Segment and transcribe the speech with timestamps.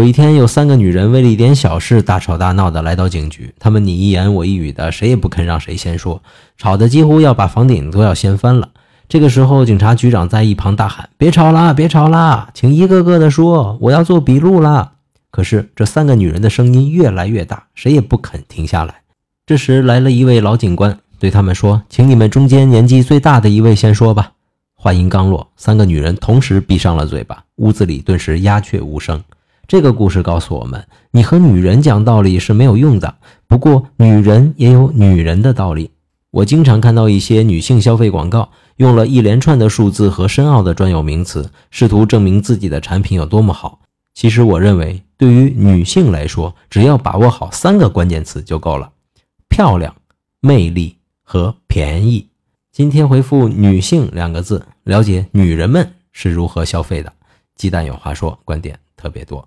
[0.00, 6.22] 有一天，有三个女人为了一点小事大吵大闹的来到警局，她们你一言我一语的，谁也不肯让谁先说，
[6.56, 8.70] 吵得几乎要把房顶都要掀翻了。
[9.10, 14.92] 这个时候，警察局长在一旁大喊：“别吵啦，别吵啦，请一个个的说，我要做笔录啦。”
[15.30, 19.02] 可是这三个女人的声音越来越大，谁也不肯停下来。
[19.44, 24.32] 这时来了一位老警官，对他们说：“请你们中间年纪最大的一位先说吧。”
[24.74, 29.22] 话音刚落，三个女人同时闭上了嘴巴，屋子里顿时鸦雀无声。
[29.70, 33.18] 这个故事告诉我们，你和女人讲道理是没有用的。
[33.46, 35.92] 不过，女人也有女人的道理。
[36.32, 43.78] 我经常看到一些女性消费广告，用了一连串的数字和深奥的专有名词，试图证明自己的产品有多么好。
[44.12, 48.90] 其实，我认为对于女性来说，只要把握好三个关键词就够了：
[49.48, 49.94] 漂亮、
[50.40, 52.26] 魅力和便宜。
[52.72, 57.12] 今天回复“女性”两个字，了解女人们是如何消费的。
[57.54, 59.46] 鸡蛋有话说，观点特别多。